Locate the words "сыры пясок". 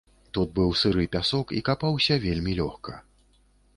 0.83-1.47